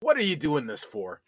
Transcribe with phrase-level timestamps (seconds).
[0.00, 1.22] What are you doing this for?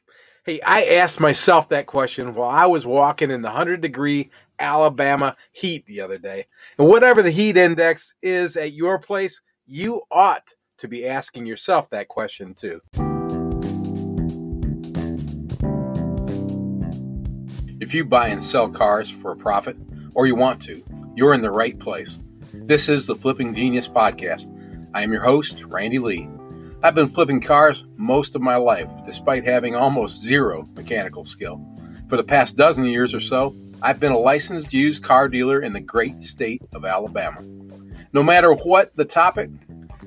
[0.45, 5.37] Hey, I asked myself that question while I was walking in the 100 degree Alabama
[5.53, 6.45] heat the other day.
[6.79, 11.89] And whatever the heat index is at your place, you ought to be asking yourself
[11.91, 12.83] that question too.
[17.81, 19.79] If you buy and sell cars for a profit,
[20.13, 22.19] or you want to, you're in the right place.
[22.53, 24.55] This is the Flipping Genius Podcast.
[24.93, 26.29] I am your host, Randy Lee.
[26.81, 31.61] I've been flipping cars most of my life, despite having almost zero mechanical skill.
[32.09, 35.73] For the past dozen years or so, I've been a licensed used car dealer in
[35.73, 37.43] the great state of Alabama.
[38.13, 39.51] No matter what the topic,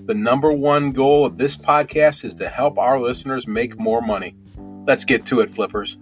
[0.06, 4.38] the number one goal of this podcast is to help our listeners make more money.
[4.88, 5.98] Let's get to it, flippers.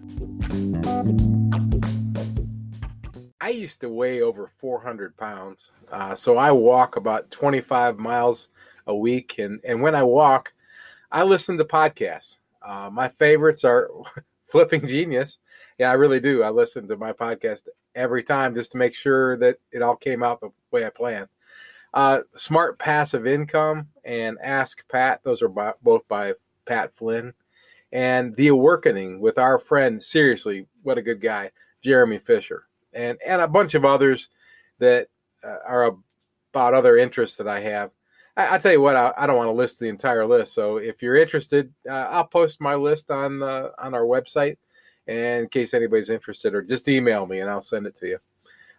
[3.41, 8.49] I used to weigh over 400 pounds, uh, so I walk about 25 miles
[8.86, 9.40] a week.
[9.40, 10.54] And, and when I walk,
[11.12, 12.38] I listen to podcasts.
[12.62, 13.90] Uh, my favorites are
[14.48, 15.40] Flipping Genius.
[15.77, 16.44] Yeah, I really do.
[16.44, 20.24] I listen to my podcast every time just to make sure that it all came
[20.24, 21.27] out the way I planned.
[21.93, 26.34] Uh, Smart Passive Income and Ask Pat, those are by, both by
[26.65, 27.34] Pat Flynn.
[27.91, 32.65] And The Awakening with our friend, seriously, what a good guy, Jeremy Fisher.
[32.93, 34.30] And, and a bunch of others
[34.77, 35.07] that
[35.43, 35.96] uh, are
[36.54, 37.91] about other interests that I have.
[38.40, 40.54] I, will tell you what, I, I, don't want to list the entire list.
[40.54, 44.57] So if you're interested, uh, I'll post my list on uh, on our website,
[45.07, 48.18] and in case anybody's interested, or just email me and I'll send it to you.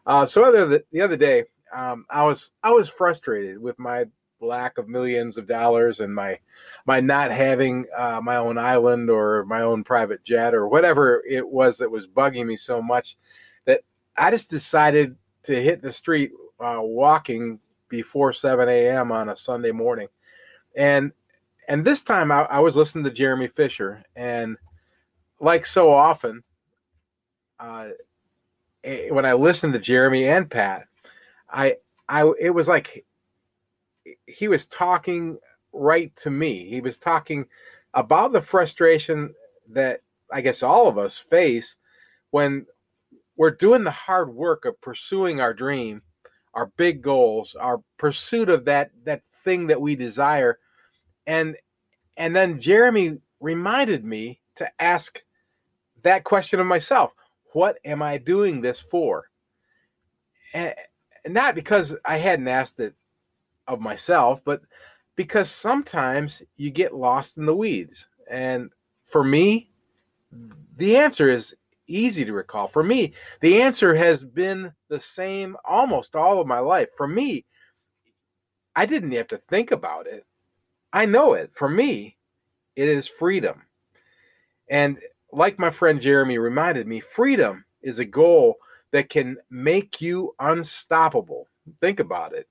[0.07, 1.45] Uh, so other the, the other day,
[1.75, 4.07] um, I was I was frustrated with my
[4.41, 6.39] lack of millions of dollars and my
[6.87, 11.47] my not having uh, my own island or my own private jet or whatever it
[11.47, 13.19] was that was bugging me so much
[13.67, 13.83] that
[14.17, 17.59] I just decided to hit the street uh, walking
[17.91, 19.13] before 7 a.m.
[19.13, 20.09] on a Sunday morning.
[20.77, 21.13] And
[21.69, 24.57] and this time I, I was listening to Jeremy Fisher, and
[25.41, 26.43] like so often,
[27.61, 27.91] uh,
[28.83, 30.87] eh, when I listened to Jeremy and Pat,
[31.49, 31.77] I
[32.09, 33.05] I it was like
[34.27, 35.39] he was talking
[35.73, 36.65] right to me.
[36.65, 37.47] He was talking
[37.95, 39.35] about the frustration
[39.71, 40.01] that
[40.33, 41.77] I guess all of us face
[42.31, 42.67] when
[43.37, 46.03] we're doing the hard work of pursuing our dream
[46.55, 50.59] our big goals, our pursuit of that that thing that we desire.
[51.27, 51.57] And
[52.17, 55.23] and then Jeremy reminded me to ask
[56.03, 57.13] that question of myself.
[57.53, 59.31] What am I doing this for?
[60.53, 60.75] And
[61.27, 62.95] not because I hadn't asked it
[63.67, 64.63] of myself, but
[65.17, 68.07] because sometimes you get lost in the weeds.
[68.31, 68.71] And
[69.07, 69.71] for me,
[70.77, 71.55] the answer is
[71.91, 72.69] easy to recall.
[72.69, 76.89] For me, the answer has been the same almost all of my life.
[76.97, 77.45] For me,
[78.77, 80.25] I didn't have to think about it.
[80.93, 81.51] I know it.
[81.55, 82.17] For me,
[82.77, 83.63] it is freedom.
[84.69, 84.99] And
[85.33, 88.57] like my friend Jeremy reminded me, freedom is a goal
[88.93, 91.47] that can make you unstoppable.
[91.81, 92.49] Think about it.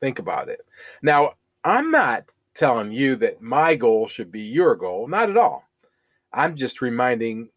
[0.00, 0.60] Think about it.
[1.02, 1.34] Now,
[1.64, 5.64] I'm not telling you that my goal should be your goal, not at all.
[6.32, 7.50] I'm just reminding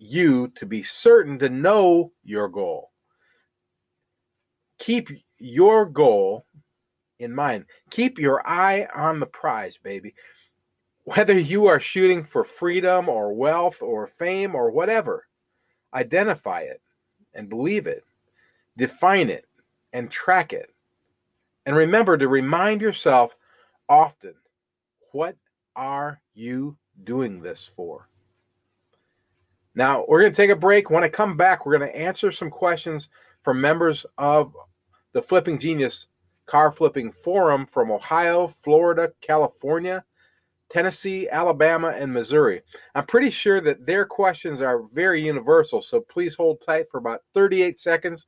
[0.00, 2.90] you to be certain to know your goal.
[4.78, 6.46] Keep your goal
[7.18, 7.66] in mind.
[7.90, 10.14] Keep your eye on the prize, baby.
[11.04, 15.26] Whether you are shooting for freedom or wealth or fame or whatever,
[15.92, 16.80] identify it
[17.34, 18.04] and believe it,
[18.76, 19.46] define it
[19.92, 20.70] and track it.
[21.66, 23.36] And remember to remind yourself
[23.88, 24.34] often
[25.12, 25.36] what
[25.76, 28.09] are you doing this for?
[29.80, 30.90] Now, we're going to take a break.
[30.90, 33.08] When I come back, we're going to answer some questions
[33.42, 34.54] from members of
[35.14, 36.08] the Flipping Genius
[36.44, 40.04] Car Flipping Forum from Ohio, Florida, California,
[40.68, 42.60] Tennessee, Alabama, and Missouri.
[42.94, 47.22] I'm pretty sure that their questions are very universal, so please hold tight for about
[47.32, 48.26] 38 seconds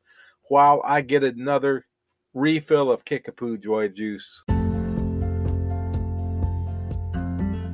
[0.48, 1.84] while I get another
[2.32, 4.42] refill of Kickapoo Joy Juice.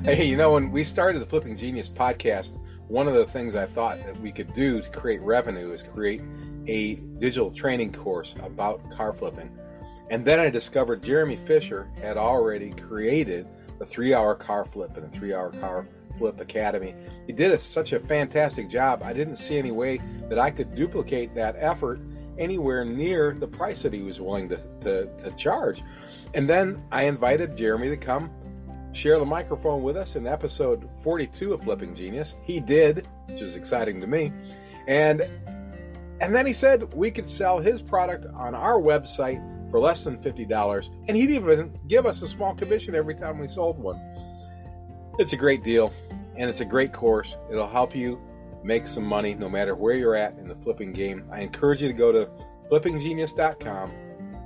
[0.03, 2.59] Hey, you know, when we started the Flipping Genius podcast,
[2.89, 6.23] one of the things I thought that we could do to create revenue is create
[6.67, 9.51] a digital training course about car flipping.
[10.11, 13.47] And then I discovered Jeremy Fisher had already created
[13.79, 15.87] the three hour car flip and the three hour car
[16.17, 16.95] flip academy.
[17.27, 19.03] He did a, such a fantastic job.
[19.05, 22.01] I didn't see any way that I could duplicate that effort
[22.39, 25.83] anywhere near the price that he was willing to, to, to charge.
[26.35, 28.31] And then I invited Jeremy to come
[28.99, 32.35] share the microphone with us in episode 42 of Flipping Genius.
[32.43, 34.33] He did, which is exciting to me.
[34.89, 35.23] And
[36.21, 39.41] and then he said we could sell his product on our website
[39.71, 43.47] for less than $50 and he'd even give us a small commission every time we
[43.47, 44.01] sold one.
[45.21, 45.93] It's a great deal
[46.37, 47.37] and it's a great course.
[47.51, 48.21] It'll help you
[48.65, 51.25] make some money no matter where you're at in the flipping game.
[51.31, 52.29] I encourage you to go to
[52.69, 53.93] flippinggenius.com,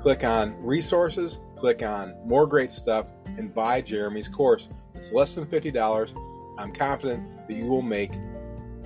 [0.02, 3.06] click on resources, click on more great stuff,
[3.38, 4.68] and buy Jeremy's course.
[4.96, 6.58] It's less than $50.
[6.58, 8.10] I'm confident that you will make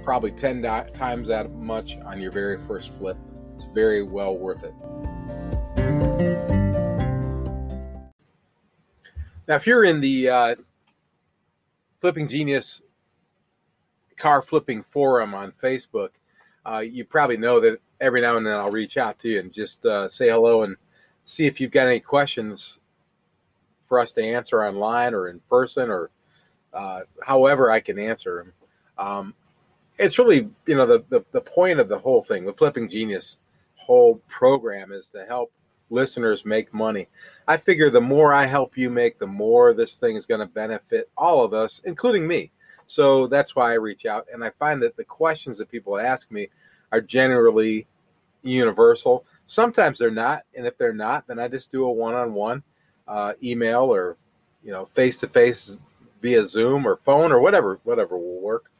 [0.05, 0.61] probably 10
[0.93, 3.17] times that much on your very first flip.
[3.55, 4.75] It's very well worth it.
[9.49, 10.55] Now, if you're in the uh,
[12.03, 12.83] Flipping Genius
[14.19, 16.11] car flipping forum on Facebook,
[16.67, 19.51] uh, you probably know that every now and then I'll reach out to you and
[19.51, 20.77] just uh, say hello and
[21.27, 22.79] see if you've got any questions
[23.87, 26.11] for us to answer online or in person or
[26.73, 28.53] uh, however I can answer them.
[28.99, 29.35] Um,
[29.99, 33.39] it's really, you know, the, the, the point of the whole thing, the Flipping Genius
[33.75, 35.53] whole program is to help
[35.91, 37.09] listeners make money.
[37.47, 40.47] I figure the more I help you make, the more this thing is going to
[40.47, 42.51] benefit all of us, including me.
[42.87, 44.27] So that's why I reach out.
[44.33, 46.49] And I find that the questions that people ask me
[46.93, 47.87] are generally
[48.47, 49.25] universal.
[49.47, 50.43] Sometimes they're not.
[50.57, 52.63] And if they're not, then I just do a one on one
[53.43, 54.17] email or,
[54.63, 55.79] you know, face to face
[56.23, 58.71] via Zoom or phone or whatever, whatever will work.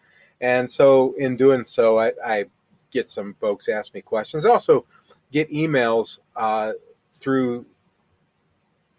[0.41, 2.45] And so in doing so, I, I
[2.91, 4.45] get some folks ask me questions.
[4.45, 4.85] I also
[5.33, 6.73] get emails uh,
[7.15, 7.67] through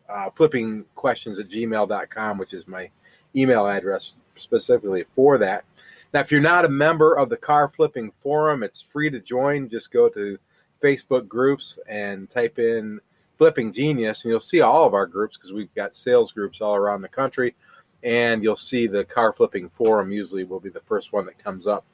[0.10, 2.90] uh, flipping questions at gmail.com, which is my
[3.36, 5.66] email address specifically for that.
[6.14, 9.68] Now, if you're not a member of the car flipping forum, it's free to join.
[9.68, 10.40] Just go to
[10.80, 13.00] Facebook groups and type in
[13.38, 16.76] Flipping Genius, and you'll see all of our groups because we've got sales groups all
[16.76, 17.56] around the country.
[18.04, 21.66] And you'll see the car flipping forum usually will be the first one that comes
[21.68, 21.86] up.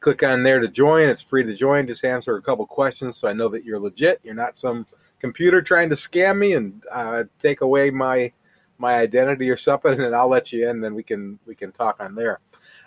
[0.00, 1.08] Click on there to join.
[1.08, 1.86] It's free to join.
[1.86, 4.20] Just answer a couple questions so I know that you're legit.
[4.22, 4.86] You're not some
[5.18, 8.32] computer trying to scam me and uh, take away my
[8.78, 10.76] my identity or something, and I'll let you in.
[10.76, 12.40] And then we can we can talk on there.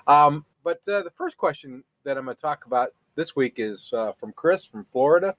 [0.07, 3.91] Um, but uh, the first question that I'm going to talk about this week is
[3.93, 5.35] uh, from Chris from Florida,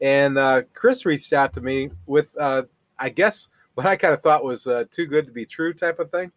[0.00, 2.64] and uh, Chris reached out to me with uh,
[2.98, 5.98] I guess what I kind of thought was uh, too good to be true type
[5.98, 6.32] of thing.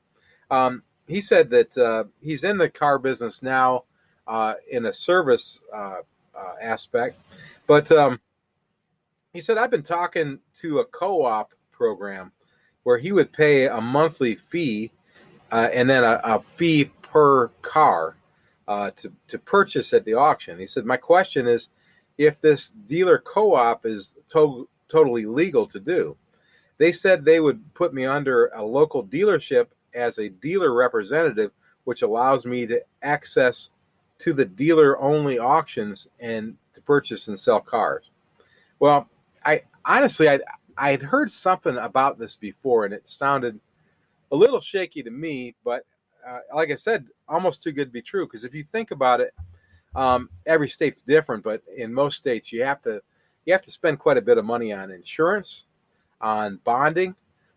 [0.51, 3.85] Um, he said that uh, he's in the car business now
[4.69, 5.61] in a service
[6.61, 7.19] aspect,
[7.65, 8.19] but um,
[9.33, 12.31] he said I've been talking to a co-op program
[12.83, 14.91] where he would pay a monthly fee
[15.51, 18.15] and then a, a, fee per car
[18.69, 20.59] uh, to, to purchase at the auction.
[20.59, 21.69] He said, My question is
[22.19, 26.15] if this dealer co op is to- totally legal to do.
[26.77, 31.51] They said they would put me under a local dealership as a dealer representative,
[31.83, 33.71] which allows me to access
[34.19, 38.11] to the dealer only auctions and to purchase and sell cars.
[38.79, 39.09] Well,
[39.45, 40.39] I honestly, I,
[40.77, 43.59] I had heard something about this before, and it sounded
[44.31, 45.55] a little shaky to me.
[45.65, 45.85] But
[46.29, 48.25] uh, like I said, almost too good to be true.
[48.25, 49.33] Because if you think about it,
[49.95, 53.01] um, every state's different, but in most states, you have to
[53.45, 55.65] you have to spend quite a bit of money on insurance,
[56.21, 57.15] on bonding,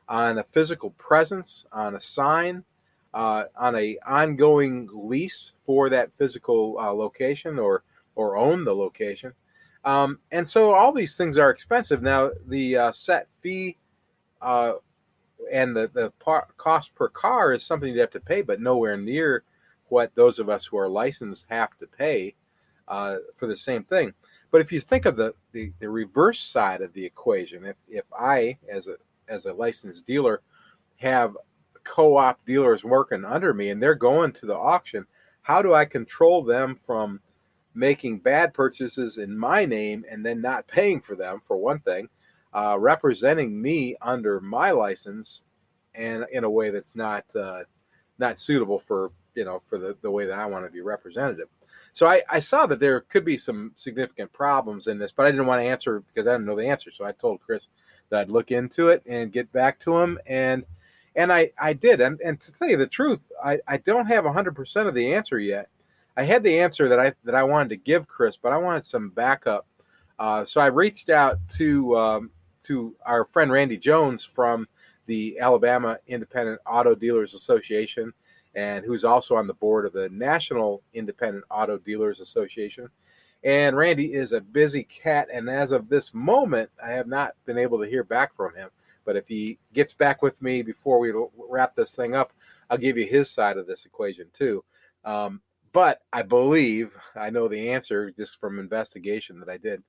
[0.08, 2.64] on a physical presence, on a sign,
[3.12, 7.82] uh, on a ongoing lease for that physical uh, location or
[8.14, 9.32] or own the location.
[9.84, 12.02] Um, and so all these things are expensive.
[12.02, 13.76] Now, the uh, set fee
[14.40, 14.74] uh,
[15.50, 18.96] and the, the par- cost per car is something you have to pay, but nowhere
[18.96, 19.44] near
[19.88, 22.34] what those of us who are licensed have to pay
[22.88, 24.12] uh, for the same thing.
[24.50, 28.04] But if you think of the, the, the reverse side of the equation, if, if
[28.16, 28.96] I, as a,
[29.28, 30.42] as a licensed dealer,
[30.96, 31.36] have
[31.84, 35.06] co-op dealers working under me and they're going to the auction,
[35.42, 37.20] how do I control them from–
[37.74, 42.08] making bad purchases in my name and then not paying for them for one thing
[42.54, 45.42] uh, representing me under my license
[45.94, 47.62] and in a way that's not uh,
[48.18, 51.48] not suitable for you know for the, the way that i want to be representative.
[51.94, 55.30] So I, I saw that there could be some significant problems in this but i
[55.30, 56.90] didn't want to answer because i didn't know the answer.
[56.90, 57.68] So i told chris
[58.08, 60.18] that i'd look into it and get back to him.
[60.26, 60.64] And
[61.16, 62.00] and i i did.
[62.00, 65.38] And, and to tell you the truth i i don't have 100% of the answer
[65.38, 65.68] yet.
[66.16, 68.86] I had the answer that I that I wanted to give Chris, but I wanted
[68.86, 69.66] some backup.
[70.18, 72.30] Uh, so I reached out to um,
[72.64, 74.66] to our friend Randy Jones from
[75.06, 78.12] the Alabama Independent Auto Dealers Association,
[78.54, 82.88] and who's also on the board of the National Independent Auto Dealers Association.
[83.44, 87.58] And Randy is a busy cat, and as of this moment, I have not been
[87.58, 88.70] able to hear back from him.
[89.04, 91.12] But if he gets back with me before we
[91.48, 92.32] wrap this thing up,
[92.70, 94.64] I'll give you his side of this equation too.
[95.04, 95.40] Um,
[95.72, 99.82] but I believe I know the answer just from investigation that I did.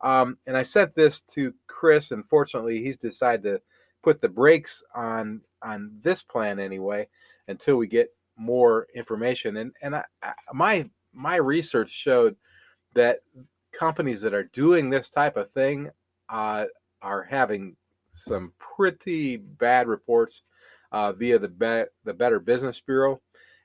[0.00, 3.62] Um, and I sent this to Chris, and fortunately, he's decided to
[4.02, 7.08] put the brakes on on this plan anyway
[7.48, 9.56] until we get more information.
[9.56, 12.36] And and I, I, my my research showed
[12.94, 13.20] that
[13.72, 15.90] companies that are doing this type of thing
[16.28, 16.64] uh,
[17.02, 17.76] are having
[18.12, 20.42] some pretty bad reports
[20.92, 23.20] uh, via the Be- the Better Business Bureau.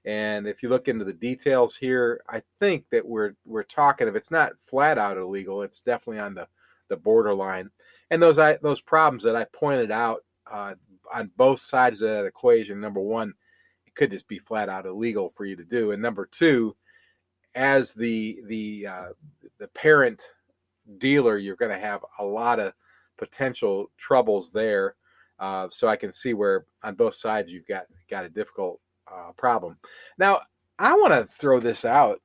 [0.06, 4.16] And if you look into the details here, I think that we're we're talking if
[4.16, 6.48] it's not flat out illegal, it's definitely on the
[6.90, 7.70] the borderline.
[8.12, 10.76] And those I, those problems that I pointed out uh,
[11.14, 12.82] on both sides of that equation.
[12.82, 13.34] Number one,
[13.88, 16.76] it could just be flat out illegal for you to do, and number two,
[17.56, 19.10] as the the uh,
[19.58, 20.22] the parent
[20.98, 22.74] dealer, you're going to have a lot of
[23.18, 24.96] potential troubles there.
[25.40, 28.80] Uh, so I can see where on both sides you've got got a difficult
[29.12, 29.78] uh, problem.
[30.18, 30.42] Now
[30.80, 32.22] I want to throw this out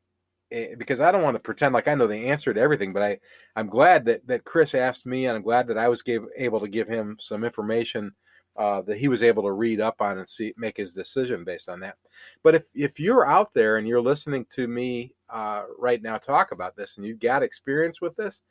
[0.51, 3.03] eh, because I don't want to pretend like I know the answer to everything, but
[3.03, 3.19] I
[3.57, 6.61] I'm glad that that Chris asked me, and I'm glad that I was gave, able
[6.61, 8.13] to give him some information
[8.57, 11.69] uh, that he was able to read up on and see make his decision based
[11.69, 11.97] on that.
[12.43, 16.51] But if if you're out there and you're listening to me uh, right now talk
[16.53, 18.43] about this and you've got experience with this,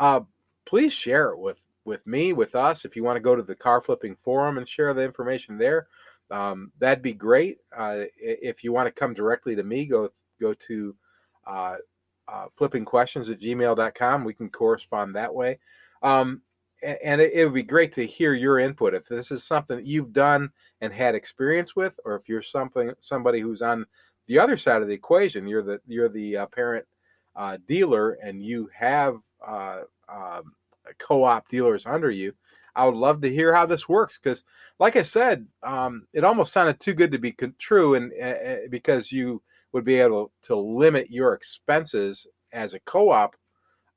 [0.00, 0.20] uh,
[0.64, 2.84] please share it with with me with us.
[2.84, 5.88] If you want to go to the car flipping forum and share the information there,
[6.30, 7.58] um, that'd be great.
[7.76, 10.10] Uh, if you want to come directly to me, go
[10.40, 10.94] go to
[11.46, 11.76] uh,
[12.28, 14.24] uh, flippingquestions at gmail.com.
[14.24, 15.58] We can correspond that way.
[16.02, 16.42] Um,
[16.82, 19.86] and it, it, would be great to hear your input if this is something that
[19.86, 20.50] you've done
[20.80, 23.86] and had experience with, or if you're something somebody who's on
[24.26, 25.46] the other side of the equation.
[25.46, 26.86] You're the you're the uh, parent
[27.36, 30.54] uh, dealer, and you have uh, um,
[30.98, 32.34] co-op dealers under you.
[32.74, 34.44] I would love to hear how this works because,
[34.78, 39.12] like I said, um, it almost sounded too good to be true, and uh, because
[39.12, 43.36] you would be able to limit your expenses as a co-op,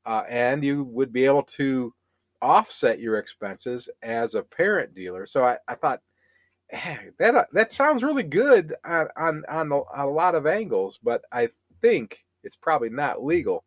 [0.05, 1.93] uh, and you would be able to
[2.41, 5.25] offset your expenses as a parent dealer.
[5.25, 6.01] So I, I thought
[6.69, 10.99] hey, that uh, that sounds really good on, on on a, a lot of angles,
[11.03, 11.49] but I
[11.81, 13.63] think it's probably not legal.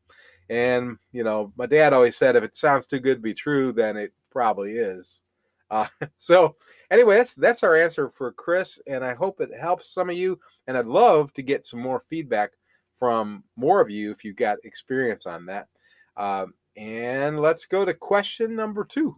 [0.50, 3.72] And you know, my dad always said if it sounds too good to be true,
[3.72, 5.22] then it probably is.
[5.68, 6.54] Uh, so
[6.92, 10.38] anyway, that's that's our answer for Chris, and I hope it helps some of you.
[10.68, 12.52] And I'd love to get some more feedback
[12.96, 15.66] from more of you if you've got experience on that.
[16.16, 19.16] Um, and let's go to question number two.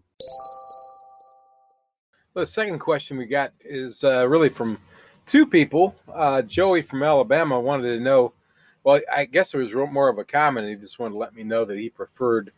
[2.32, 4.78] The second question we got is uh, really from
[5.26, 5.94] two people.
[6.14, 8.32] Uh, Joey from Alabama wanted to know.
[8.84, 10.66] Well, I guess it was more of a comment.
[10.66, 12.52] He just wanted to let me know that he preferred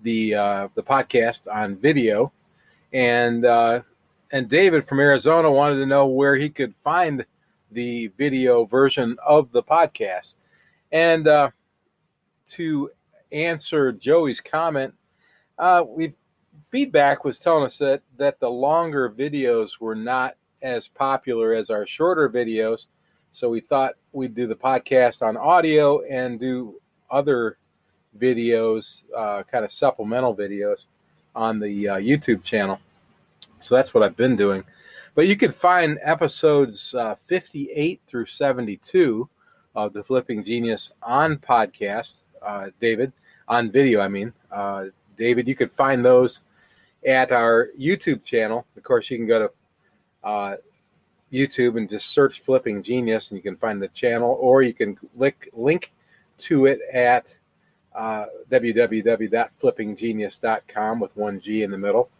[0.00, 2.32] the uh, the podcast on video,
[2.92, 3.82] and uh,
[4.32, 7.24] and David from Arizona wanted to know where he could find
[7.70, 10.34] the video version of the podcast.
[10.92, 11.50] And uh,
[12.46, 12.90] to
[13.32, 14.94] answer Joey's comment,
[15.58, 16.14] uh, we
[16.62, 21.86] feedback was telling us that that the longer videos were not as popular as our
[21.86, 22.86] shorter videos.
[23.32, 27.58] So we thought we'd do the podcast on audio and do other
[28.18, 30.86] videos, uh, kind of supplemental videos
[31.34, 32.80] on the uh, YouTube channel.
[33.60, 34.64] So that's what I've been doing.
[35.14, 39.28] But you can find episodes uh, 58 through 72
[39.74, 43.12] of the Flipping Genius on podcast uh, David,
[43.48, 44.32] on video, I mean.
[44.50, 46.40] Uh, David, you could find those
[47.06, 48.66] at our YouTube channel.
[48.76, 49.50] Of course, you can go to
[50.22, 50.56] uh,
[51.32, 54.98] YouTube and just search Flipping Genius and you can find the channel, or you can
[55.14, 55.92] link, link
[56.38, 57.38] to it at
[57.96, 62.10] uh, www.flippinggenius.com with one G in the middle.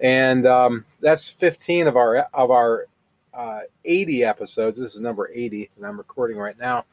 [0.00, 2.86] And um, that's 15 of our of our
[3.34, 4.80] uh, 80 episodes.
[4.80, 6.86] This is number 80 that I'm recording right now.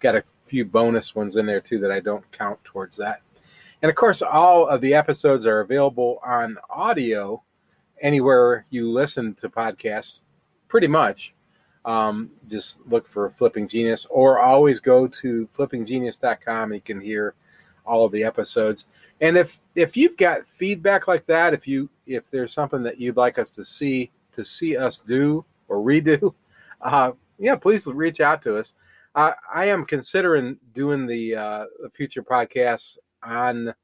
[0.00, 3.20] Got a few bonus ones in there too that I don't count towards that.
[3.82, 7.42] And of course, all of the episodes are available on audio
[8.00, 10.20] anywhere you listen to podcasts,
[10.68, 11.34] pretty much.
[11.84, 16.72] Um, just look for Flipping Genius or always go to flippinggenius.com.
[16.72, 17.34] You can hear
[17.84, 18.86] all of the episodes.
[19.20, 23.16] And if if you've got feedback like that, if you if there's something that you'd
[23.16, 26.34] like us to see to see us do or redo,
[26.80, 28.74] uh, yeah, please reach out to us.
[29.14, 33.74] I, I am considering doing the, uh, future podcasts on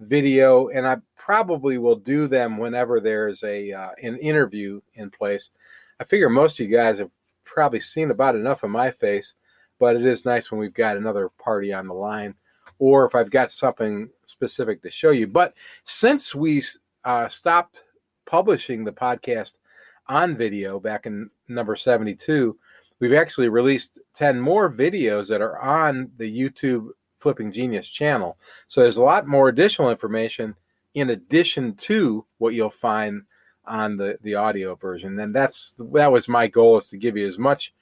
[0.00, 5.50] video, and I probably will do them whenever there's a uh, an interview in place.
[5.98, 7.10] I figure most of you guys have
[7.44, 9.34] probably seen about enough of my face,
[9.78, 12.34] but it is nice when we've got another party on the line,
[12.78, 15.26] or if I've got something specific to show you.
[15.26, 15.54] But
[15.84, 16.62] since we
[17.04, 17.82] uh, stopped
[18.26, 19.58] publishing the podcast
[20.08, 22.56] on video back in number 72,
[23.00, 28.38] we've actually released 10 more videos that are on the YouTube Flipping Genius channel.
[28.68, 30.54] So there's a lot more additional information
[30.94, 33.22] in addition to what you'll find
[33.66, 35.18] on the, the audio version.
[35.18, 37.74] And that's that was my goal is to give you as much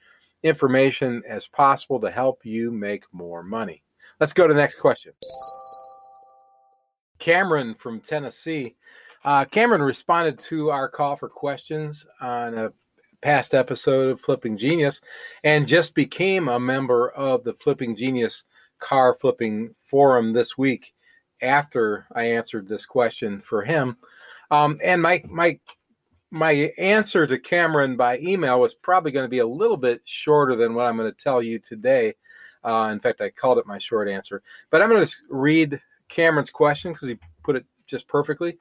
[0.43, 3.83] information as possible to help you make more money.
[4.19, 5.13] Let's go to the next question.
[7.19, 8.75] Cameron from Tennessee.
[9.23, 12.73] Uh, Cameron responded to our call for questions on a
[13.21, 15.01] past episode of Flipping Genius
[15.43, 18.43] and just became a member of the Flipping Genius
[18.79, 20.93] car flipping forum this week
[21.41, 23.97] after I answered this question for him.
[24.51, 25.59] Um, and my my
[26.31, 30.55] my answer to Cameron by email was probably going to be a little bit shorter
[30.55, 32.13] than what I'm going to tell you today.
[32.65, 34.41] Uh, in fact, I called it my short answer.
[34.71, 35.79] But I'm going to read
[36.09, 38.57] Cameron's question because he put it just perfectly.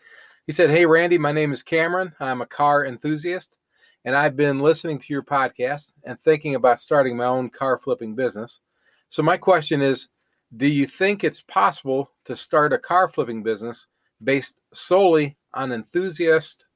[0.46, 2.12] He said, Hey, Randy, my name is Cameron.
[2.20, 3.56] I'm a car enthusiast,
[4.04, 8.14] and I've been listening to your podcast and thinking about starting my own car flipping
[8.14, 8.61] business.
[9.08, 10.08] So, my question is
[10.54, 13.88] Do you think it's possible to start a car flipping business
[14.23, 16.66] based solely on enthusiast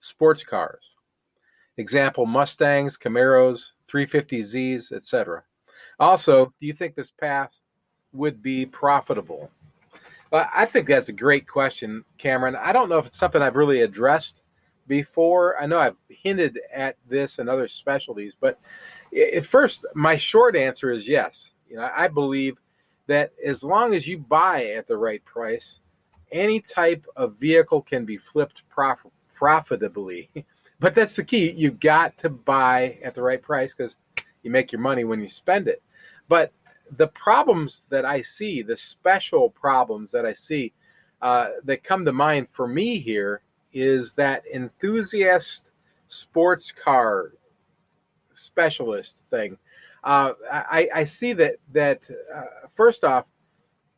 [0.00, 0.84] sports cars?
[1.78, 5.44] Example Mustangs, Camaros, 350Zs, etc.
[5.98, 7.58] Also, do you think this path
[8.12, 9.50] would be profitable?
[10.30, 12.56] Well, I think that's a great question, Cameron.
[12.56, 14.42] I don't know if it's something I've really addressed
[14.86, 15.60] before.
[15.60, 18.58] I know I've hinted at this and other specialties, but
[19.16, 21.52] at first, my short answer is yes.
[21.68, 22.58] You know, I believe
[23.06, 25.80] that as long as you buy at the right price,
[26.32, 30.28] any type of vehicle can be flipped prof- profitably.
[30.80, 31.52] but that's the key.
[31.52, 33.96] you've got to buy at the right price because
[34.42, 35.82] you make your money when you spend it.
[36.28, 36.52] But
[36.96, 40.72] the problems that I see, the special problems that I see
[41.22, 43.42] uh, that come to mind for me here
[43.72, 45.72] is that enthusiast
[46.08, 47.32] sports car
[48.32, 49.56] specialist thing.
[50.04, 53.24] Uh, I, I, see that that uh, first off,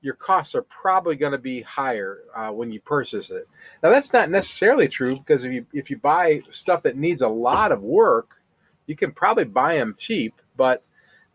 [0.01, 3.47] your costs are probably going to be higher uh, when you purchase it.
[3.83, 7.29] Now that's not necessarily true because if you if you buy stuff that needs a
[7.29, 8.43] lot of work,
[8.87, 10.83] you can probably buy them cheap, but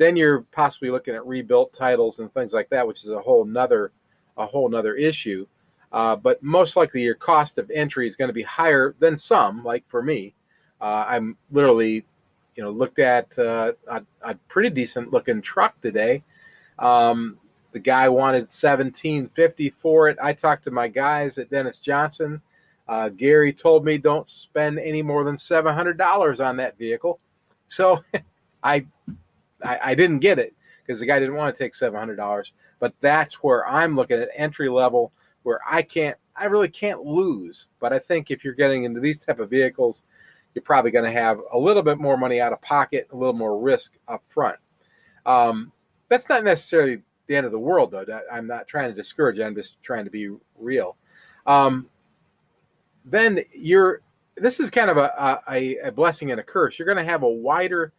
[0.03, 3.45] then you're possibly looking at rebuilt titles and things like that, which is a whole
[3.45, 3.91] nother
[4.37, 5.45] a whole nother issue.
[5.91, 9.63] Uh, but most likely your cost of entry is going to be higher than some.
[9.63, 10.33] Like for me,
[10.81, 12.03] uh, I'm literally,
[12.55, 16.23] you know, looked at uh, a, a, pretty decent looking truck today.
[16.79, 17.37] Um,
[17.73, 20.17] the guy wanted 1750 for it.
[20.21, 22.41] I talked to my guys at Dennis Johnson.
[22.87, 27.19] Uh, Gary told me don't spend any more than $700 on that vehicle.
[27.67, 28.03] So
[28.63, 28.85] I
[29.63, 32.53] I, I didn't get it because the guy didn't want to take seven hundred dollars.
[32.79, 35.11] But that's where I'm looking at entry level,
[35.43, 37.67] where I can't, I really can't lose.
[37.79, 40.03] But I think if you're getting into these type of vehicles,
[40.53, 43.33] you're probably going to have a little bit more money out of pocket, a little
[43.33, 44.57] more risk up front.
[45.25, 45.71] Um,
[46.09, 48.05] that's not necessarily the end of the world, though.
[48.31, 49.39] I'm not trying to discourage.
[49.39, 50.97] I'm just trying to be real.
[51.45, 51.87] Um,
[53.05, 54.01] then you're.
[54.35, 56.79] This is kind of a, a, a blessing and a curse.
[56.79, 57.93] You're going to have a wider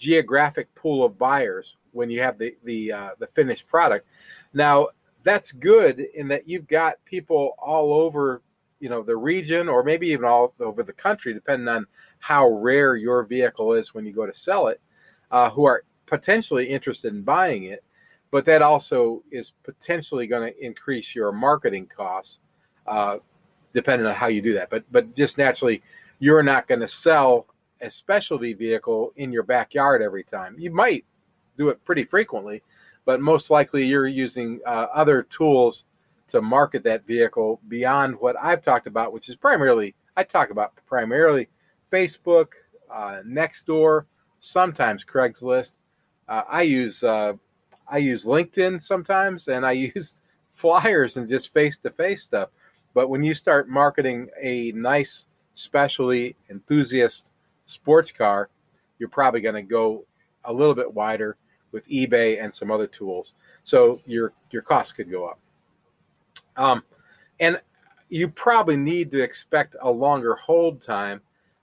[0.00, 4.06] geographic pool of buyers when you have the the uh, the finished product.
[4.54, 4.88] Now
[5.22, 8.42] that's good in that you've got people all over
[8.80, 11.86] you know the region or maybe even all over the country depending on
[12.18, 14.80] how rare your vehicle is when you go to sell it
[15.30, 17.84] uh, who are potentially interested in buying it
[18.30, 22.40] but that also is potentially going to increase your marketing costs
[22.86, 23.18] uh,
[23.70, 25.82] depending on how you do that but but just naturally
[26.18, 27.46] you're not going to sell
[27.80, 30.56] a specialty vehicle in your backyard every time.
[30.58, 31.04] You might
[31.56, 32.62] do it pretty frequently,
[33.04, 35.84] but most likely you're using uh, other tools
[36.28, 40.72] to market that vehicle beyond what I've talked about, which is primarily, I talk about
[40.86, 41.48] primarily
[41.90, 42.48] Facebook,
[42.90, 44.04] uh, Nextdoor,
[44.38, 45.78] sometimes Craigslist.
[46.28, 47.32] Uh, I use uh,
[47.88, 52.50] I use LinkedIn sometimes, and I use flyers and just face to face stuff.
[52.94, 57.28] But when you start marketing a nice, specialty enthusiast
[57.70, 58.50] sports car,
[58.98, 60.04] you're probably going to go
[60.44, 61.36] a little bit wider
[61.72, 63.34] with eBay and some other tools.
[63.64, 65.38] So your your costs could go up.
[66.56, 66.82] Um,
[67.38, 67.60] and
[68.08, 71.20] you probably need to expect a longer hold time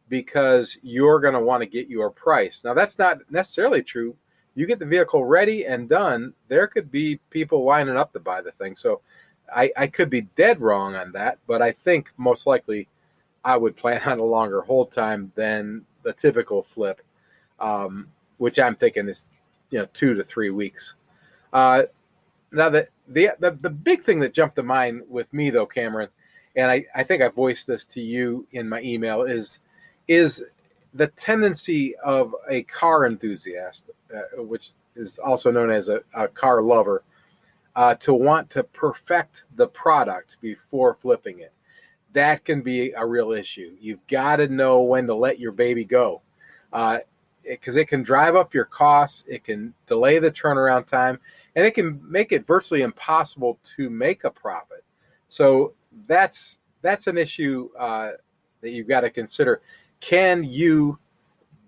[0.10, 2.64] because you're going to want to get your price.
[2.64, 4.16] Now that's not necessarily true.
[4.56, 8.42] You get the vehicle ready and done, there could be people lining up to buy
[8.42, 8.76] the thing.
[8.76, 9.02] So
[9.54, 12.88] I, I could be dead wrong on that, but I think most likely
[13.44, 17.02] I would plan on a longer hold time than the typical flip,
[17.60, 19.26] um, which I'm thinking is
[19.70, 20.94] you know two to three weeks.
[21.54, 21.84] Uh,
[22.52, 26.10] now the, the the the big thing that jumped to mind with me though, Cameron,
[26.56, 29.60] and I, I think I voiced this to you in my email is
[30.08, 30.44] is
[30.94, 36.62] the tendency of a car enthusiast, uh, which is also known as a, a car
[36.62, 37.04] lover,
[37.76, 41.52] uh, to want to perfect the product before flipping it
[42.18, 43.76] that can be a real issue.
[43.80, 46.24] You've got to know when to let your baby go.
[46.74, 47.00] Uh,
[47.44, 51.20] because it, it, can drive up your costs, it can delay the turnaround time,
[51.56, 54.84] and it can make it virtually impossible to make a profit.
[55.30, 55.74] So
[56.08, 58.12] that's that's an issue uh,
[58.62, 59.62] that you've got to consider.
[60.00, 60.98] Can you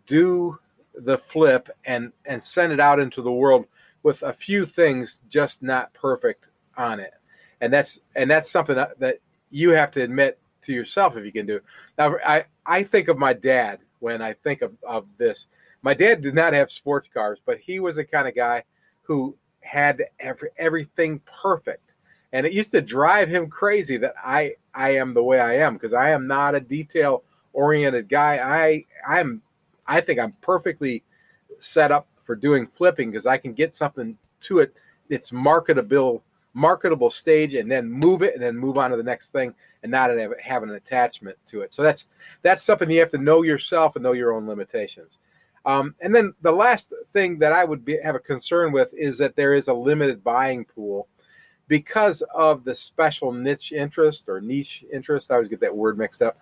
[0.08, 0.60] do
[0.96, 3.66] the flip and and send it out into the world
[4.02, 7.14] with a few things just not perfect on it?
[7.62, 11.46] And that's and that's something that you have to admit to yourself if you can
[11.46, 11.60] do.
[11.98, 15.48] Now, I I think of my dad when I think of, of this.
[15.82, 18.64] My dad did not have sports cars, but he was the kind of guy
[19.02, 21.96] who had every, everything perfect.
[22.32, 25.74] And it used to drive him crazy that I I am the way I am
[25.74, 28.38] because I am not a detail oriented guy.
[28.38, 29.42] I I'm
[29.88, 31.04] I think I'm perfectly
[31.60, 34.76] set up for doing flipping because I can get something to it.
[35.10, 39.32] It's marketable marketable stage and then move it and then move on to the next
[39.32, 40.10] thing and not
[40.42, 41.74] have, an attachment to it.
[41.74, 42.08] So that's
[42.42, 45.20] that's something you have to know yourself and know your own limitations.
[45.66, 49.18] Um, and then the last thing that I would be, have a concern with is
[49.20, 51.08] that there is a limited buying pool
[51.68, 55.32] because of the special niche interest or niche interest.
[55.32, 56.40] I always get that word mixed up.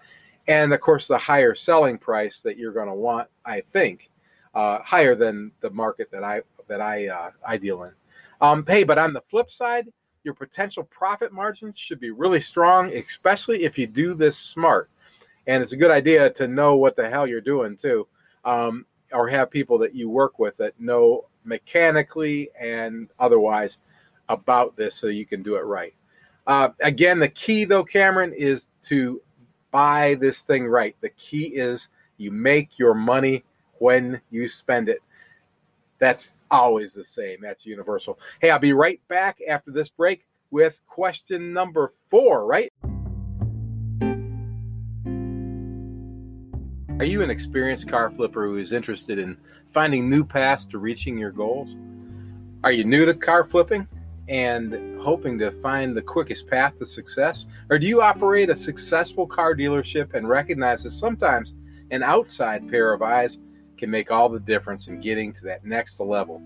[0.48, 4.10] And of course, the higher selling price that you're going to want, I think,
[4.56, 7.92] uh, higher than the market that I that I uh, I deal in.
[8.42, 9.88] Um, hey, but on the flip side,
[10.24, 14.90] your potential profit margins should be really strong, especially if you do this smart.
[15.48, 18.08] And it's a good idea to know what the hell you're doing too,
[18.44, 23.78] um, or have people that you work with that know mechanically and otherwise
[24.28, 25.94] about this so you can do it right.
[26.46, 29.22] Uh, again, the key though, Cameron, is to
[29.72, 30.96] buy this thing right.
[31.02, 33.46] The key is you make your money
[33.80, 35.00] when you spend it.
[36.00, 37.40] That's always the same.
[37.42, 38.20] That's universal.
[38.42, 42.72] Hey, I'll be right back after this break with question number four, right?
[47.00, 49.38] Are you an experienced car flipper who is interested in
[49.72, 51.76] finding new paths to reaching your goals?
[52.64, 53.88] Are you new to car flipping
[54.28, 57.46] and hoping to find the quickest path to success?
[57.70, 61.54] Or do you operate a successful car dealership and recognize that sometimes
[61.92, 63.38] an outside pair of eyes
[63.78, 66.42] can make all the difference in getting to that next level.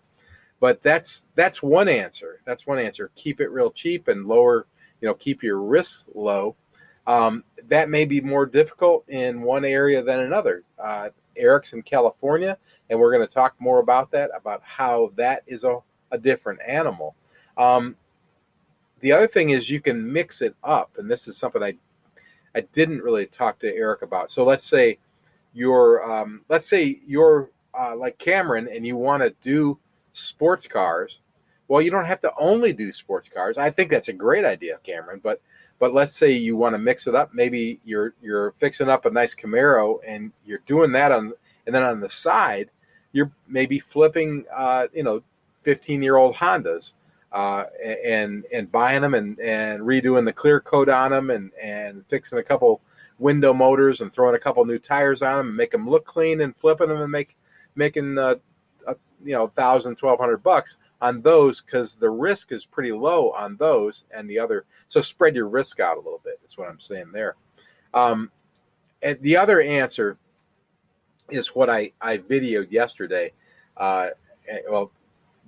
[0.60, 2.40] but that's that's one answer.
[2.44, 3.10] That's one answer.
[3.16, 4.66] Keep it real cheap and lower
[5.00, 6.56] you know keep your risks low.
[7.06, 10.62] Um, that may be more difficult in one area than another.
[10.78, 12.56] Uh, Eric's in California,
[12.90, 15.78] and we're going to talk more about that, about how that is a,
[16.10, 17.14] a different animal.
[17.56, 17.96] Um,
[19.00, 21.74] the other thing is you can mix it up, and this is something I
[22.54, 24.30] I didn't really talk to Eric about.
[24.30, 24.98] So let's say
[25.52, 29.78] you're um, let's say you're uh, like Cameron and you want to do
[30.12, 31.20] sports cars.
[31.66, 33.58] Well, you don't have to only do sports cars.
[33.58, 35.40] I think that's a great idea, Cameron, but
[35.78, 37.34] but let's say you want to mix it up.
[37.34, 41.32] Maybe you're you're fixing up a nice Camaro and you're doing that on,
[41.66, 42.70] and then on the side,
[43.12, 45.22] you're maybe flipping, uh, you know,
[45.62, 46.92] 15 year old Hondas.
[47.32, 47.64] Uh,
[48.04, 52.38] and and buying them and, and redoing the clear coat on them and, and fixing
[52.38, 52.80] a couple
[53.18, 56.42] window motors and throwing a couple new tires on them and make them look clean
[56.42, 57.36] and flipping them and make
[57.74, 58.36] making uh,
[58.86, 63.30] a, you know thousand twelve hundred bucks on those because the risk is pretty low
[63.32, 64.64] on those and the other.
[64.86, 66.38] So spread your risk out a little bit.
[66.40, 67.36] That's what I'm saying there.
[67.92, 68.30] Um,
[69.02, 70.16] and the other answer
[71.30, 73.32] is what I, I videoed yesterday.
[73.76, 74.10] Uh,
[74.48, 74.90] eh, well,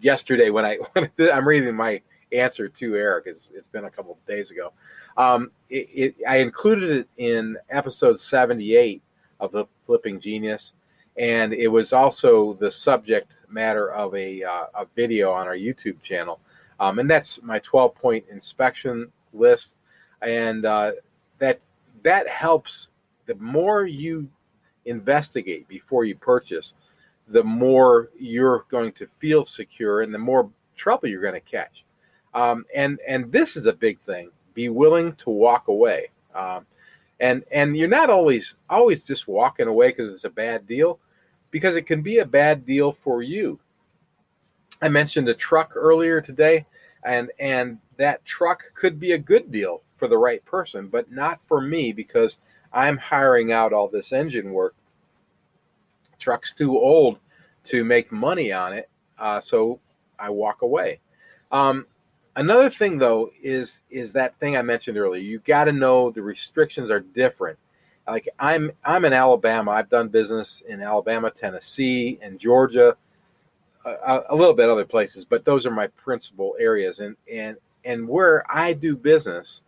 [0.01, 3.25] yesterday when I when I'm reading my answer to Eric.
[3.27, 4.73] It's, it's been a couple days ago.
[5.17, 9.03] Um, it, it, I included it in episode 78
[9.41, 10.75] of the Flipping Genius,
[11.19, 16.01] and it was also the subject matter of a, uh, a video on our YouTube
[16.03, 16.41] channel.
[16.79, 19.77] Um, and that's my 12 point inspection list,
[20.23, 20.93] and uh,
[21.39, 21.61] that
[22.03, 22.91] that helps.
[23.25, 24.29] The more you
[24.85, 26.75] investigate before you purchase,
[27.29, 31.85] the more you're going to feel secure, and the more trouble you're going to catch.
[32.35, 34.31] Um, and and this is a big thing.
[34.53, 36.11] Be willing to walk away.
[36.35, 36.67] Um,
[37.21, 40.99] and and you're not always always just walking away because it's a bad deal,
[41.57, 43.59] because it can be a bad deal for you.
[44.83, 46.67] I mentioned a truck earlier today,
[47.03, 51.41] and and that truck could be a good deal for the right person, but not
[51.47, 52.37] for me because
[52.75, 54.75] I'm hiring out all this engine work.
[56.19, 57.19] Truck's too old
[57.65, 59.81] to make money on it, uh, so
[60.19, 61.01] I walk away.
[61.51, 61.87] Um,
[62.37, 65.23] Another thing though is is that thing I mentioned earlier.
[65.23, 67.59] You got to know the restrictions are different.
[68.07, 69.73] Like I'm I'm in Alabama.
[69.73, 72.97] I've done business in Alabama, Tennessee, and Georgia,
[73.85, 77.01] a, a little bit other places, but those are my principal areas.
[77.01, 79.63] And and and where I do business,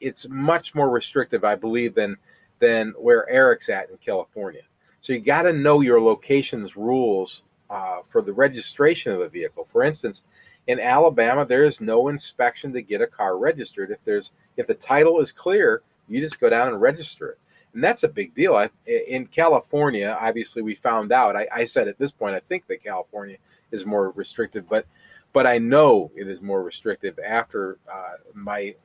[0.00, 2.16] it's much more restrictive, I believe, than
[2.58, 4.62] than where Eric's at in California.
[5.00, 9.64] So you got to know your location's rules uh, for the registration of a vehicle.
[9.64, 10.22] For instance,
[10.66, 13.90] in Alabama, there is no inspection to get a car registered.
[13.90, 17.38] If there's if the title is clear, you just go down and register it,
[17.74, 18.54] and that's a big deal.
[18.54, 21.36] I, in California, obviously, we found out.
[21.36, 23.36] I, I said at this point, I think that California
[23.72, 24.86] is more restrictive, but
[25.32, 28.76] but I know it is more restrictive after uh, my,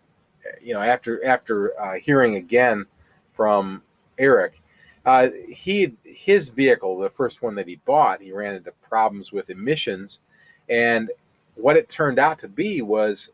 [0.62, 2.86] you know, after after uh, hearing again
[3.32, 3.84] from
[4.17, 4.62] Eric.
[5.06, 9.49] Uh, he his vehicle, the first one that he bought, he ran into problems with
[9.49, 10.19] emissions,
[10.67, 11.12] and
[11.56, 13.30] what it turned out to be was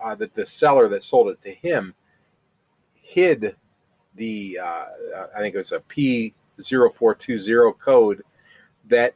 [0.00, 1.94] uh, that the seller that sold it to him
[2.94, 3.54] hid
[4.16, 4.84] the uh,
[5.34, 8.22] I think it was a P0420 code
[8.88, 9.14] that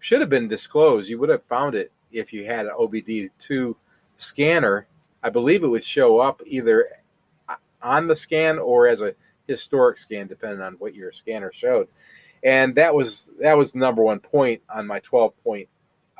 [0.00, 1.08] should have been disclosed.
[1.08, 3.74] You would have found it if you had an OBD2
[4.16, 4.86] scanner.
[5.22, 6.88] I believe it would show up either
[7.80, 9.14] on the scan or as a
[9.46, 11.88] historic scan, depending on what your scanner showed.
[12.42, 15.68] And that was that was number one point on my 12 point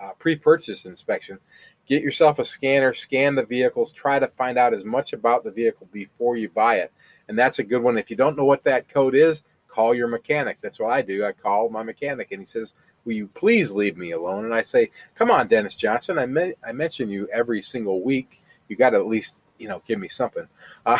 [0.00, 1.38] uh, pre-purchase inspection
[1.86, 5.50] get yourself a scanner, scan the vehicles, try to find out as much about the
[5.50, 6.92] vehicle before you buy it.
[7.28, 7.98] And that's a good one.
[7.98, 10.60] If you don't know what that code is, call your mechanic.
[10.60, 11.24] That's what I do.
[11.24, 14.44] I call my mechanic and he says, Will you please leave me alone?
[14.44, 16.18] And I say, Come on, Dennis Johnson.
[16.18, 18.40] I, I mention you every single week.
[18.68, 20.46] You got to at least, you know, give me something.
[20.86, 20.98] Uh,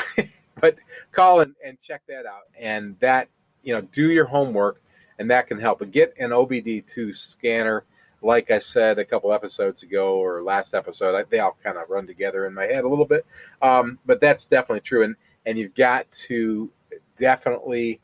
[0.61, 0.77] but
[1.13, 2.43] call and, and check that out.
[2.59, 3.29] And that,
[3.63, 4.83] you know, do your homework
[5.19, 5.79] and that can help.
[5.79, 7.85] But get an OBD2 scanner
[8.23, 11.91] like I said a couple episodes ago or last episode, I, they all kind of
[11.91, 13.27] run together in my head a little bit.
[13.61, 16.71] Um, but that's definitely true, and and you've got to
[17.17, 18.01] definitely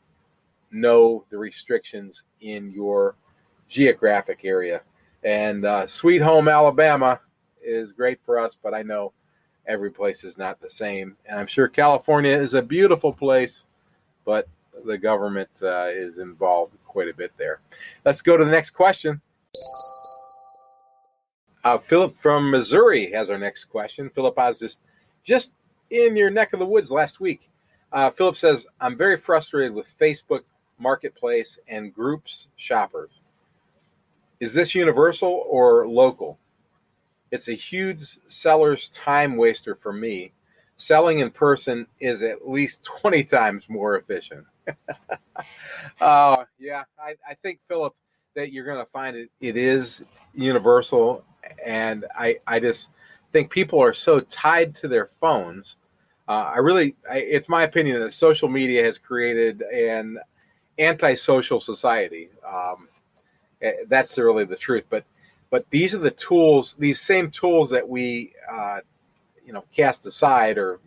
[0.71, 3.15] know the restrictions in your
[3.67, 4.81] geographic area.
[5.23, 7.19] And uh, Sweet Home Alabama
[7.63, 9.13] is great for us, but I know
[9.67, 11.15] every place is not the same.
[11.25, 13.65] And I'm sure California is a beautiful place,
[14.25, 14.47] but
[14.85, 17.59] the government uh, is involved quite a bit there.
[18.05, 19.21] Let's go to the next question.
[21.63, 24.09] Uh, Philip from Missouri has our next question.
[24.09, 24.79] Philip, I was just
[25.23, 25.53] just
[25.89, 27.49] in your neck of the woods last week.
[27.91, 30.43] Uh, Philip says, "I'm very frustrated with Facebook
[30.77, 33.21] Marketplace and groups shoppers.
[34.39, 36.39] Is this universal or local?
[37.31, 40.31] It's a huge seller's time waster for me.
[40.77, 44.45] Selling in person is at least 20 times more efficient."
[45.99, 47.95] uh, yeah, I, I think Philip
[48.35, 49.29] that you're going to find it.
[49.41, 51.25] It is universal
[51.65, 52.89] and I I just
[53.31, 55.75] think people are so tied to their phones.
[56.27, 60.19] Uh, I really, I, it's my opinion that social media has created an
[60.77, 62.29] antisocial society.
[62.47, 62.87] Um,
[63.61, 64.85] eh, that's really the truth.
[64.89, 65.03] But
[65.49, 68.81] but these are the tools, these same tools that we uh,
[69.45, 70.79] you know cast aside or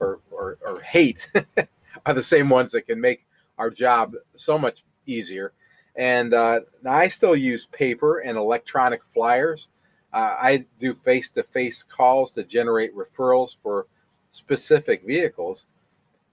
[0.00, 1.30] or or, or hate
[2.06, 3.26] are the same ones that can make
[3.58, 5.52] our job so much easier.
[5.94, 9.68] And uh, I still use paper and electronic flyers.
[10.12, 13.86] Uh, I do face to face calls to generate referrals for
[14.30, 15.66] specific vehicles.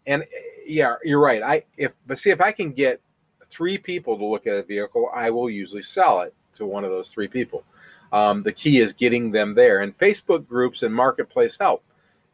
[0.06, 0.26] And eh,
[0.65, 1.42] yeah, you're right.
[1.44, 3.02] I if but see if I can get
[3.50, 6.92] three people to look at a vehicle, I will usually sell it to one of
[6.92, 7.63] those three people.
[8.12, 9.80] Um, the key is getting them there.
[9.80, 11.84] And Facebook groups and marketplace help.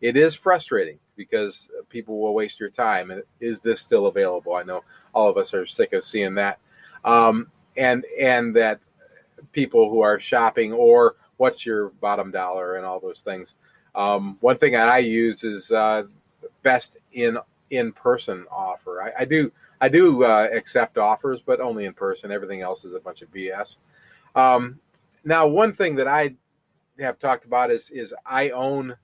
[0.01, 3.11] It is frustrating because people will waste your time.
[3.11, 4.55] And is this still available?
[4.55, 6.59] I know all of us are sick of seeing that.
[7.03, 8.79] Um, and and that
[9.51, 13.55] people who are shopping or what's your bottom dollar and all those things.
[13.93, 16.03] Um, one thing that I use is uh,
[16.63, 17.37] best in
[17.71, 19.01] in person offer.
[19.01, 22.31] I, I, do I do uh, accept offers, but only in person.
[22.31, 23.77] Everything else is a bunch of BS.
[24.35, 24.79] Um,
[25.23, 26.35] now, one thing that I
[26.99, 28.95] have talked about is is I own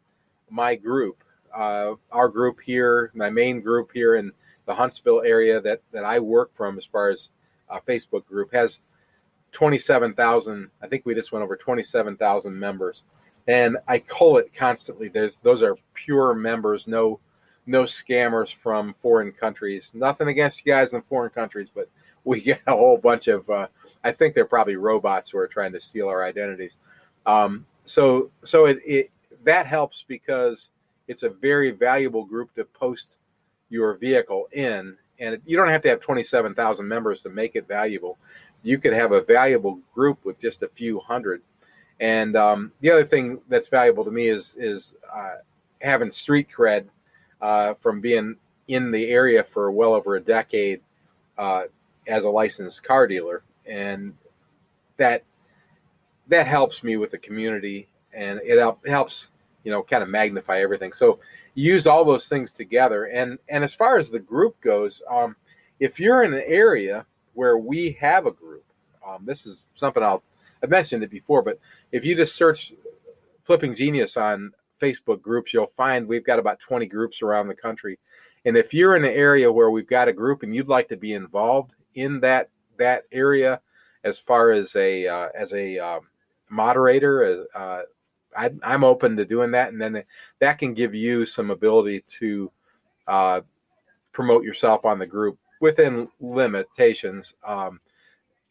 [0.49, 4.31] my group, uh, our group here, my main group here in
[4.65, 7.31] the Huntsville area that that I work from, as far as
[7.69, 8.79] a Facebook group, has
[9.51, 10.69] twenty seven thousand.
[10.81, 13.03] I think we just went over twenty seven thousand members,
[13.47, 15.07] and I call it constantly.
[15.07, 17.19] There's those are pure members, no
[17.65, 19.93] no scammers from foreign countries.
[19.93, 21.89] Nothing against you guys in foreign countries, but
[22.23, 23.49] we get a whole bunch of.
[23.49, 23.67] Uh,
[24.03, 26.77] I think they're probably robots who are trying to steal our identities.
[27.25, 29.11] Um, so so it, it
[29.43, 30.69] that helps because
[31.07, 33.17] it's a very valuable group to post
[33.69, 37.55] your vehicle in, and you don't have to have twenty seven thousand members to make
[37.55, 38.17] it valuable.
[38.63, 41.41] You could have a valuable group with just a few hundred.
[41.99, 45.35] And um, the other thing that's valuable to me is is uh,
[45.81, 46.85] having street cred
[47.41, 48.35] uh, from being
[48.67, 50.81] in the area for well over a decade
[51.37, 51.63] uh,
[52.07, 54.13] as a licensed car dealer, and
[54.97, 55.23] that
[56.27, 59.31] that helps me with the community, and it helps
[59.63, 60.91] you know kind of magnify everything.
[60.91, 61.19] So
[61.53, 65.35] use all those things together, and and as far as the group goes, um,
[65.79, 68.65] if you're in an area where we have a group,
[69.05, 70.23] um, this is something I'll
[70.63, 71.59] I've mentioned it before, but
[71.91, 72.73] if you just search
[73.43, 77.97] Flipping Genius on Facebook groups, you'll find we've got about 20 groups around the country.
[78.45, 80.97] And if you're in an area where we've got a group and you'd like to
[80.97, 83.61] be involved in that that area,
[84.03, 86.01] as far as a uh, as a um,
[86.49, 87.81] moderator, uh,
[88.35, 90.03] I, am open to doing that, and then
[90.39, 92.51] that can give you some ability to
[93.07, 93.41] uh,
[94.11, 97.79] promote yourself on the group within limitations, um,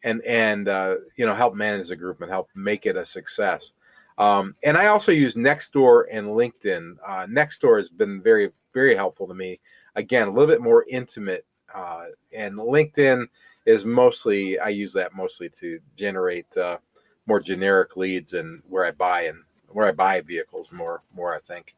[0.03, 3.73] and and uh, you know help manage the group and help make it a success.
[4.17, 6.97] Um, and I also use Nextdoor and LinkedIn.
[7.05, 9.59] Uh, Nextdoor has been very, very helpful to me.
[9.95, 11.45] Again, a little bit more intimate.
[11.73, 13.25] Uh, and LinkedIn
[13.65, 16.77] is mostly, I use that mostly to generate uh,
[17.25, 19.39] more generic leads and where I buy and
[19.73, 21.75] where I buy vehicles more, more I think.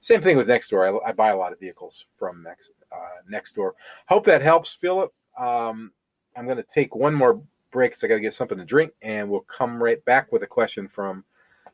[0.00, 1.02] Same thing with Nextdoor.
[1.04, 3.72] I, I buy a lot of vehicles from Next uh, Nextdoor.
[4.06, 5.12] Hope that helps, Philip.
[5.38, 5.90] Um,
[6.36, 8.92] I'm going to take one more break because I got to get something to drink,
[9.02, 11.24] and we'll come right back with a question from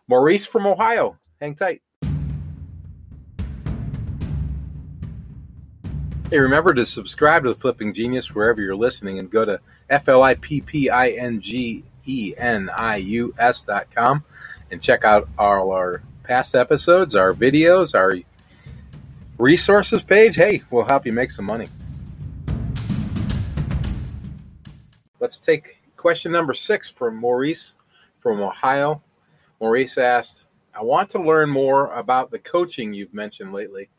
[0.08, 1.18] Maurice from Ohio.
[1.40, 1.82] Hang tight.
[6.30, 10.08] Hey, remember to subscribe to the Flipping Genius wherever you're listening and go to F
[10.08, 14.24] L I P P I N G E N I U S dot com
[14.72, 18.16] and check out all our past episodes, our videos, our
[19.38, 20.34] resources page.
[20.34, 21.68] Hey, we'll help you make some money.
[25.20, 27.74] Let's take question number six from Maurice
[28.18, 29.02] from Ohio.
[29.60, 30.42] Maurice asked,
[30.74, 33.90] I want to learn more about the coaching you've mentioned lately.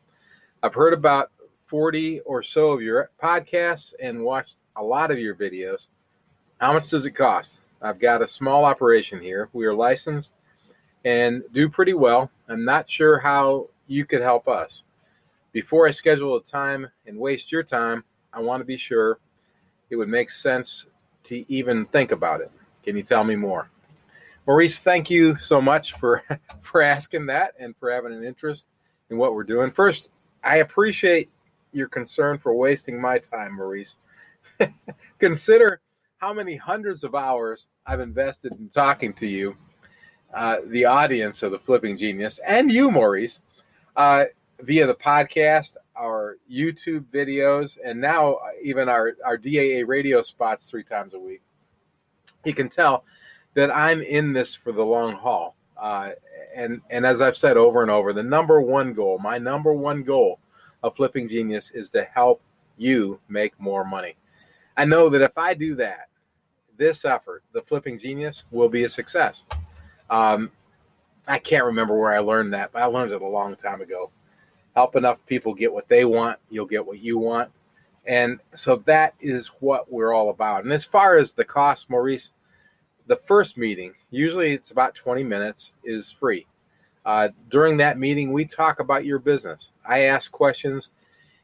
[0.63, 1.31] I've heard about
[1.67, 5.89] 40 or so of your podcasts and watched a lot of your videos.
[6.59, 7.59] How much does it cost?
[7.81, 9.49] I've got a small operation here.
[9.53, 10.35] We are licensed
[11.05, 12.31] and do pretty well.
[12.47, 14.83] I'm not sure how you could help us.
[15.51, 19.19] Before I schedule a time and waste your time, I want to be sure
[19.89, 20.87] it would make sense
[21.25, 22.51] to even think about it.
[22.81, 23.69] Can you tell me more?
[24.45, 26.23] Maurice, thank you so much for
[26.61, 28.67] for asking that and for having an interest
[29.09, 29.71] in what we're doing.
[29.71, 30.09] First,
[30.43, 31.29] I appreciate
[31.71, 33.97] your concern for wasting my time, Maurice.
[35.19, 35.81] Consider
[36.17, 39.55] how many hundreds of hours I've invested in talking to you,
[40.33, 43.41] uh, the audience of the Flipping Genius, and you, Maurice,
[43.95, 44.25] uh,
[44.61, 50.83] via the podcast, our YouTube videos, and now even our, our DAA radio spots three
[50.83, 51.41] times a week.
[52.45, 53.05] You can tell
[53.53, 55.55] that I'm in this for the long haul.
[55.77, 56.11] Uh,
[56.55, 60.03] and and as I've said over and over, the number one goal, my number one
[60.03, 60.39] goal
[60.81, 62.41] of Flipping Genius is to help
[62.77, 64.15] you make more money.
[64.77, 66.09] I know that if I do that,
[66.77, 69.45] this effort, the Flipping Genius, will be a success.
[70.13, 70.51] Um,
[71.27, 74.11] I can't remember where I learned that, but I learned it a long time ago.
[74.75, 77.49] Help enough people get what they want, you'll get what you want.
[78.05, 80.65] And so that is what we're all about.
[80.65, 82.31] And as far as the cost, Maurice,
[83.07, 86.45] the first meeting, usually it's about 20 minutes, is free.
[87.05, 89.71] Uh, during that meeting, we talk about your business.
[89.83, 90.91] I ask questions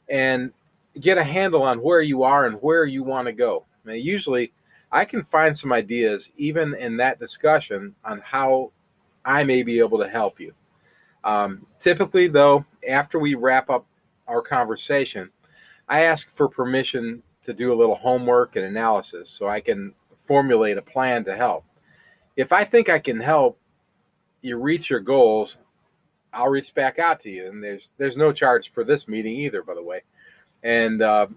[0.10, 0.52] and
[1.00, 3.66] get a handle on where you are and where you want to go.
[3.84, 4.52] Now, usually,
[4.92, 8.72] I can find some ideas even in that discussion on how
[9.24, 10.54] I may be able to help you.
[11.24, 13.86] Um, typically, though, after we wrap up
[14.28, 15.30] our conversation,
[15.88, 19.94] I ask for permission to do a little homework and analysis so I can
[20.26, 21.66] formulate a plan to help.
[22.36, 23.60] If I think I can help
[24.42, 25.58] you reach your goals,
[26.32, 27.48] I'll reach back out to you.
[27.48, 30.02] And there's there's no charge for this meeting either, by the way.
[30.64, 31.28] And uh,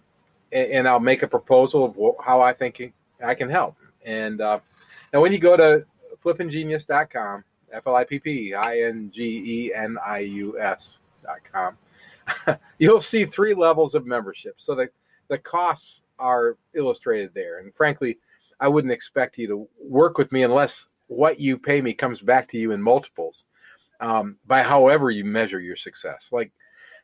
[0.53, 2.93] and I'll make a proposal of how I think
[3.25, 3.77] I can help.
[4.05, 4.61] And uh,
[5.13, 5.85] now, when you go to
[6.23, 11.77] flippinggenius.com, F L I P P I N G E N I U S.com,
[12.79, 14.55] you'll see three levels of membership.
[14.59, 14.89] So the,
[15.29, 17.59] the costs are illustrated there.
[17.59, 18.19] And frankly,
[18.61, 22.49] I wouldn't expect you to work with me unless what you pay me comes back
[22.49, 23.45] to you in multiples
[24.01, 26.29] um, by however you measure your success.
[26.33, 26.53] Like,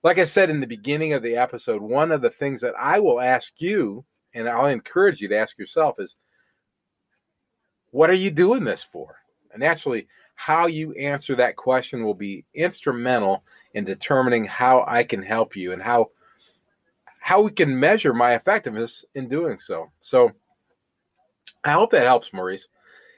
[0.02, 3.00] like I said in the beginning of the episode, one of the things that I
[3.00, 4.04] will ask you,
[4.38, 6.16] and I'll encourage you to ask yourself, is
[7.90, 9.16] what are you doing this for?
[9.52, 15.22] And actually, how you answer that question will be instrumental in determining how I can
[15.22, 16.10] help you and how
[17.20, 19.90] how we can measure my effectiveness in doing so.
[20.00, 20.30] So
[21.64, 22.68] I hope that helps, Maurice.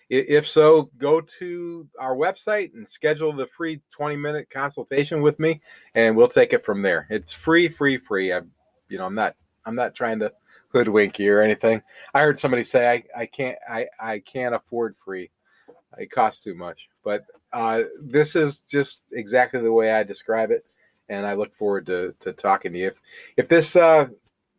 [0.09, 5.61] If so, go to our website and schedule the free 20 minute consultation with me
[5.95, 7.07] and we'll take it from there.
[7.11, 8.33] It's free, free, free.
[8.33, 8.41] I
[8.89, 10.33] you know, I'm not I'm not trying to
[10.73, 11.83] hoodwink you or anything.
[12.15, 15.31] I heard somebody say I, I can't I, I can't afford free.
[15.99, 16.89] It costs too much.
[17.05, 20.65] But uh, this is just exactly the way I describe it,
[21.09, 22.87] and I look forward to, to talking to you.
[22.89, 23.01] If
[23.37, 24.09] if this uh,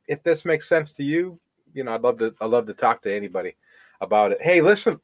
[0.07, 1.39] if this makes sense to you,
[1.74, 3.55] you know, I'd love to I'd love to talk to anybody
[4.01, 4.41] about it.
[4.41, 4.99] Hey, listen,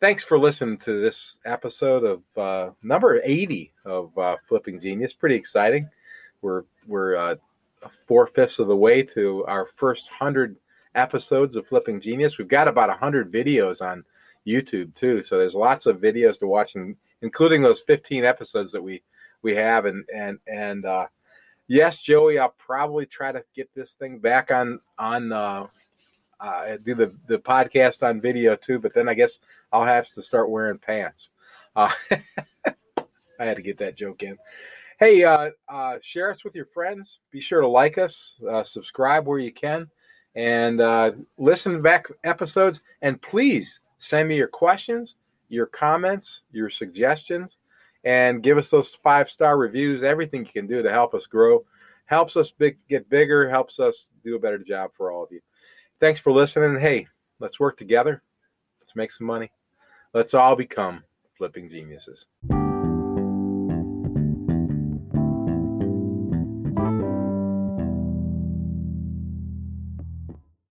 [0.00, 5.12] thanks for listening to this episode of uh, number 80 of uh, Flipping Genius.
[5.12, 5.88] Pretty exciting.
[6.40, 7.36] We're we're uh,
[8.06, 10.56] four fifths of the way to our first hundred
[10.94, 12.38] episodes of Flipping Genius.
[12.38, 14.04] We've got about hundred videos on
[14.46, 18.82] YouTube too, so there's lots of videos to watch, and including those 15 episodes that
[18.82, 19.02] we
[19.42, 19.86] we have.
[19.86, 21.06] And and and uh,
[21.66, 25.66] yes, Joey, I'll probably try to get this thing back on on uh,
[26.40, 28.78] uh, do the the podcast on video too.
[28.78, 29.40] But then I guess
[29.72, 31.30] I'll have to start wearing pants.
[31.74, 31.90] Uh,
[33.40, 34.38] I had to get that joke in.
[35.04, 37.18] Hey, uh, uh, share us with your friends.
[37.30, 39.90] Be sure to like us, uh, subscribe where you can,
[40.34, 42.80] and uh, listen back episodes.
[43.02, 45.16] And please send me your questions,
[45.50, 47.58] your comments, your suggestions,
[48.04, 50.02] and give us those five star reviews.
[50.02, 51.66] Everything you can do to help us grow
[52.06, 55.42] helps us big, get bigger, helps us do a better job for all of you.
[56.00, 56.80] Thanks for listening.
[56.80, 57.08] Hey,
[57.40, 58.22] let's work together.
[58.80, 59.52] Let's make some money.
[60.14, 61.04] Let's all become
[61.36, 62.24] flipping geniuses.